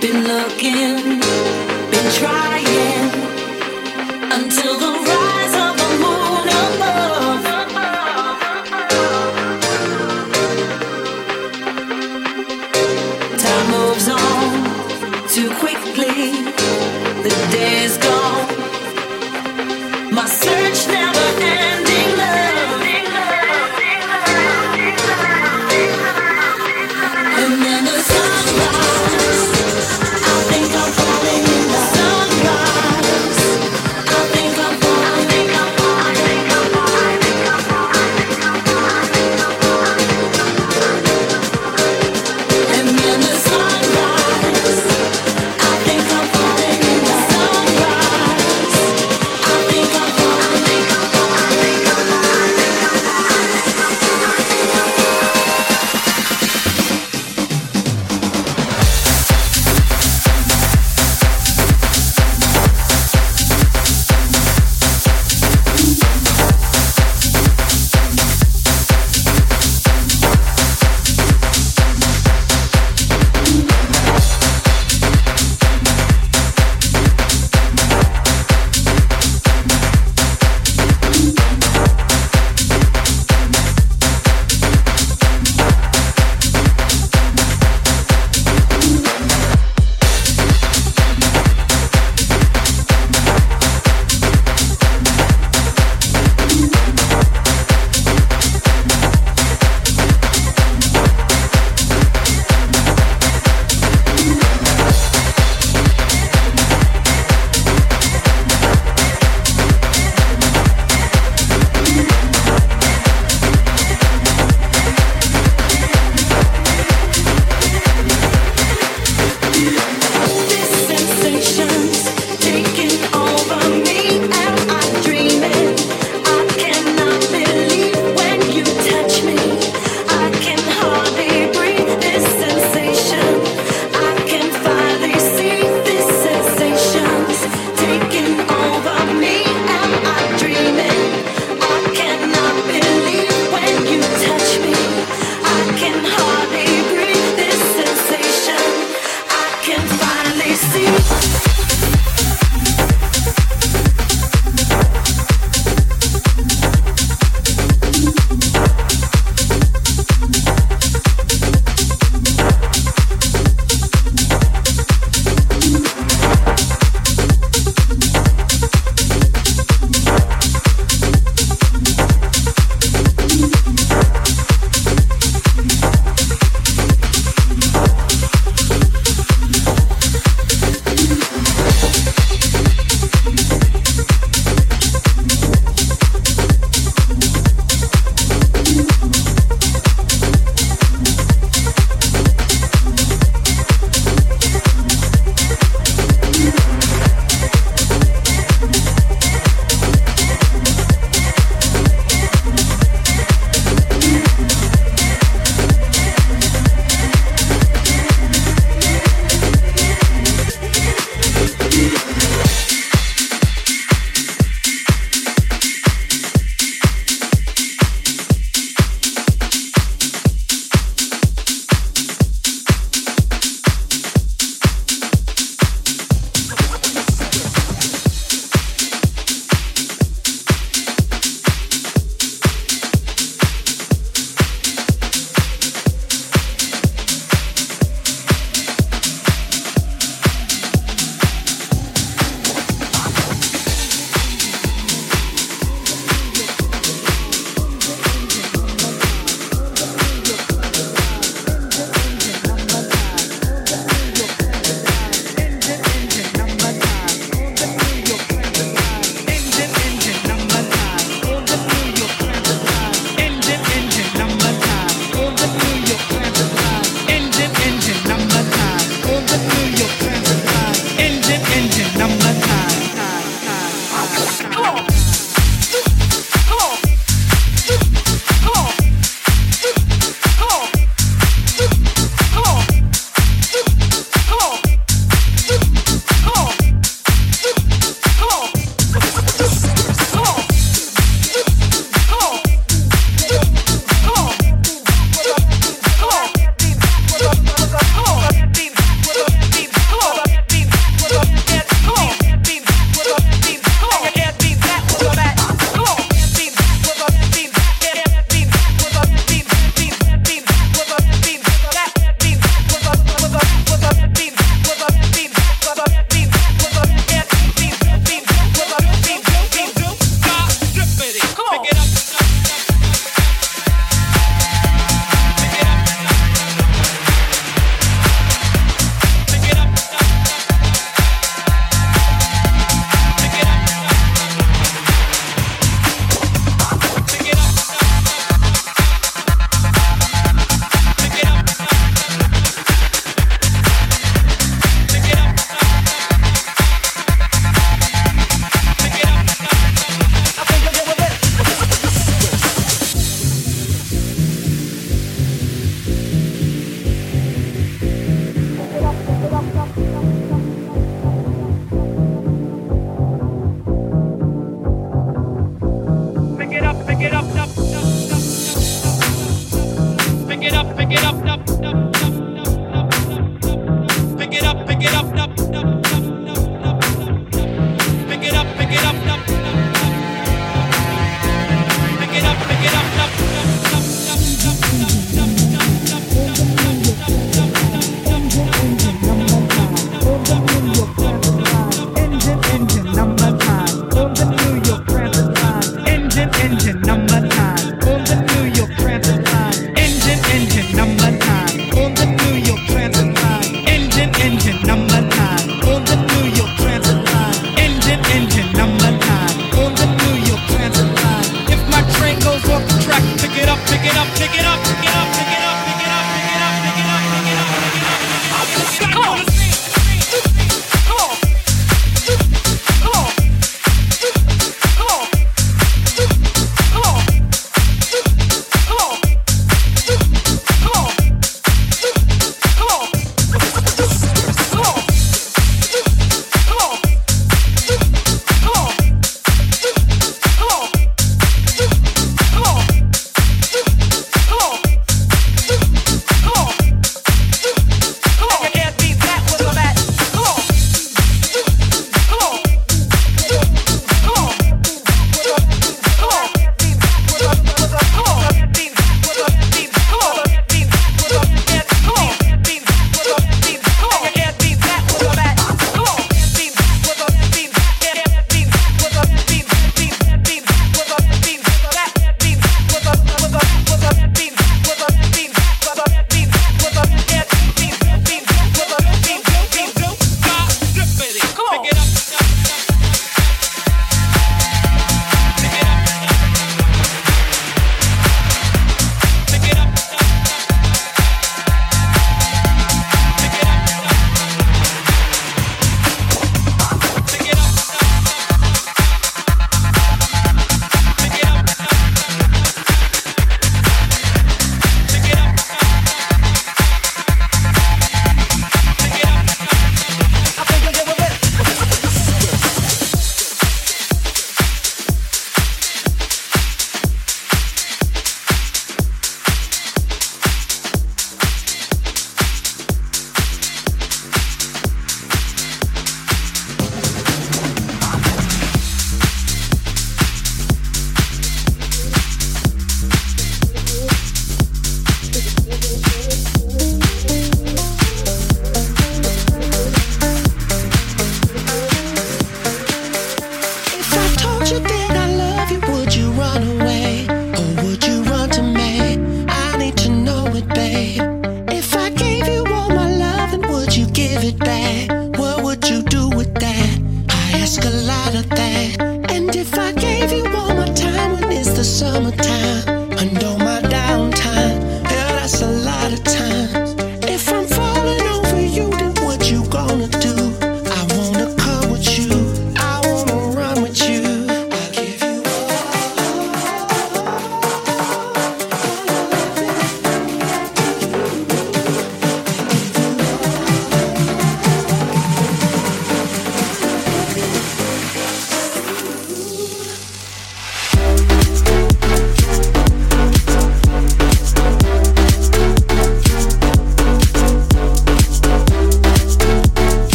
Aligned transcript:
been 0.00 0.22
looking, 0.22 1.20
been 1.90 2.12
trying 2.12 2.61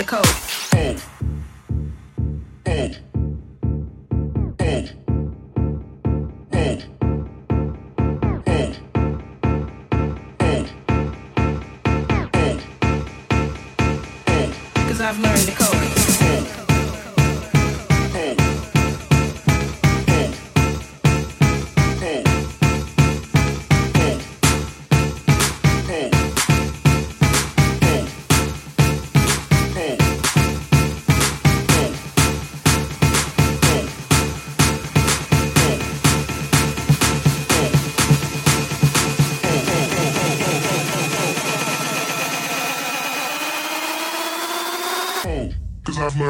the 0.00 0.06
code. 0.06 0.24
Cause 14.88 15.00
I've 15.00 15.20
learned 15.20 15.38
the 15.40 15.52
code. 15.52 15.69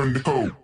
I've 0.00 0.14
the 0.14 0.20
code. 0.20 0.59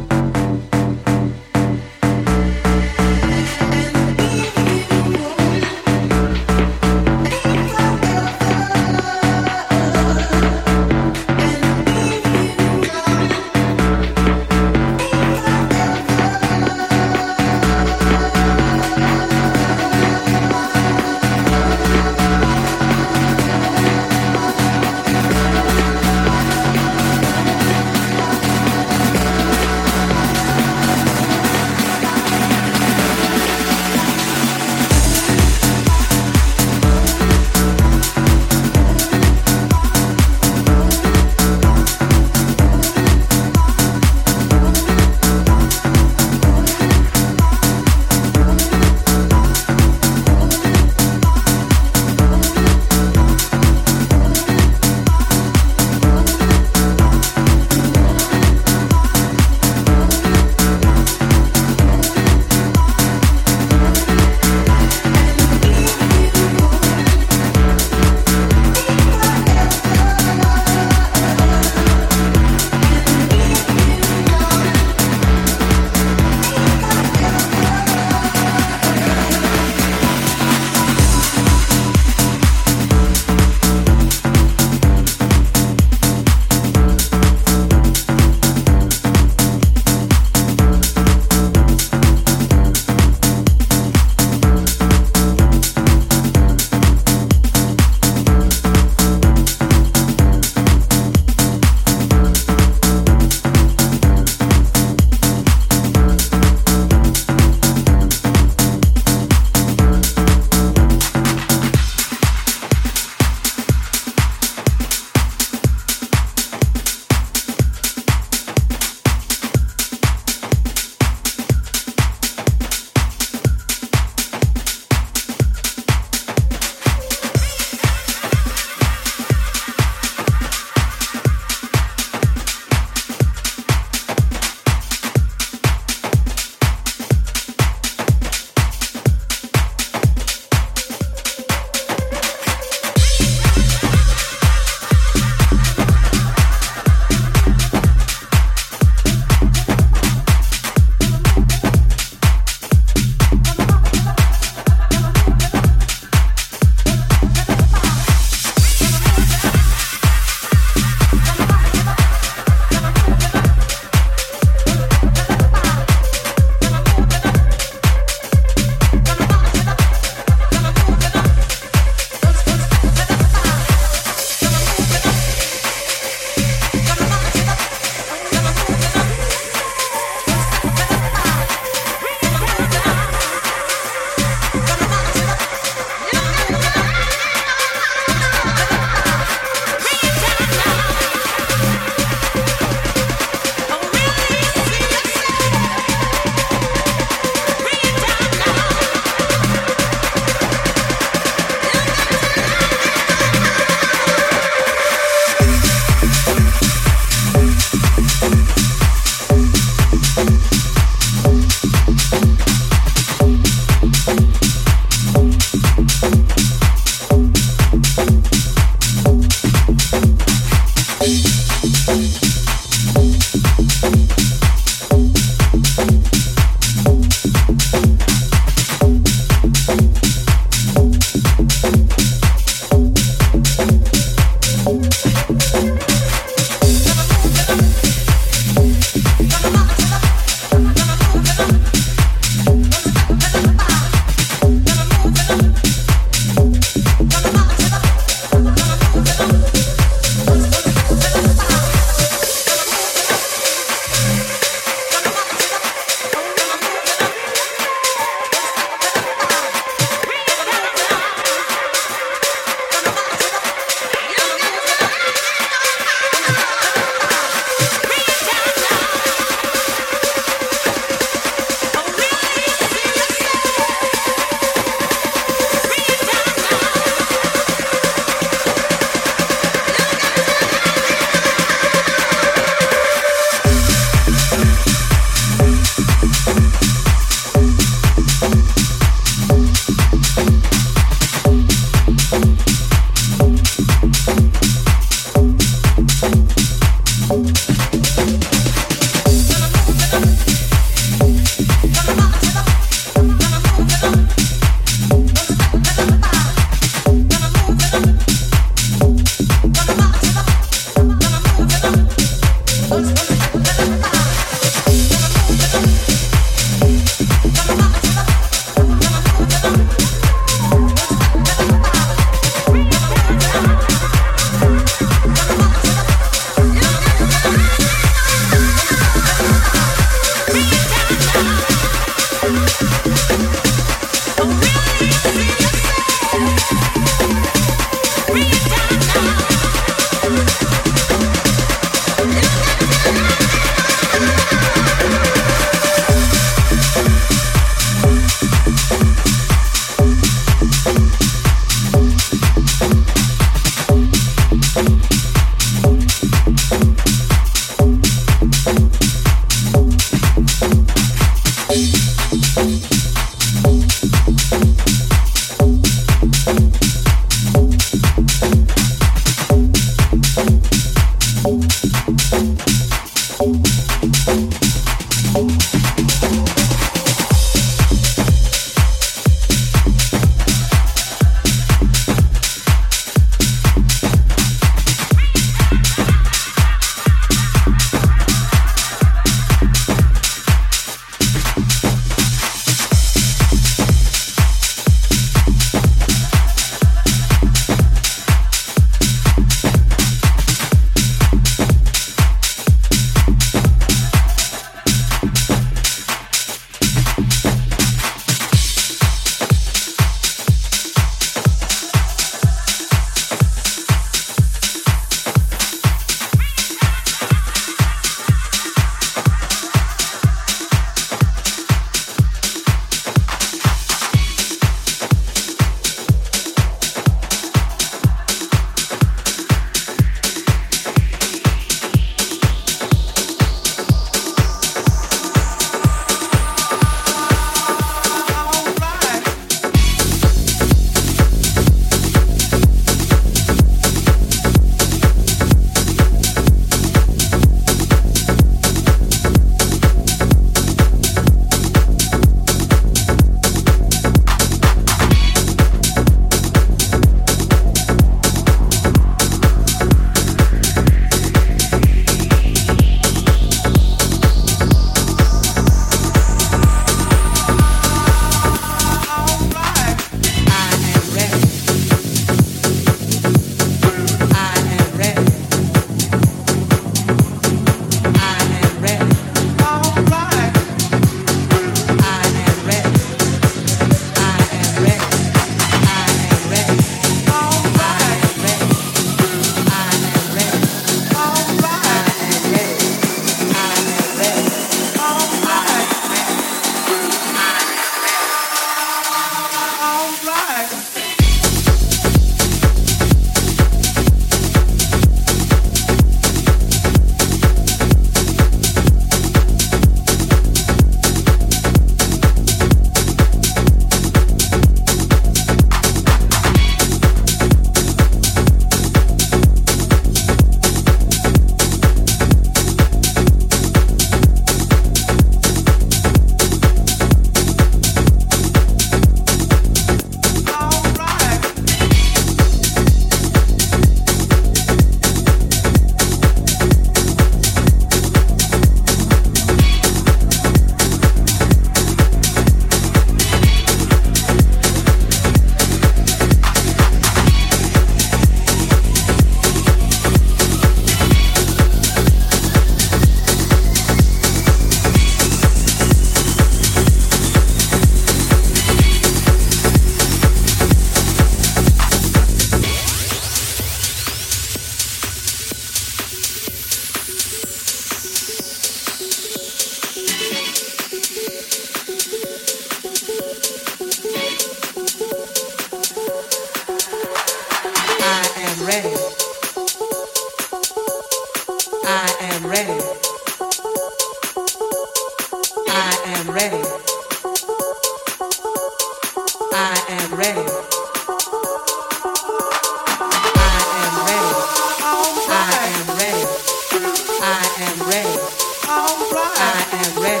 I 598.53 599.47
am 599.53 599.81
ready. 599.81 600.00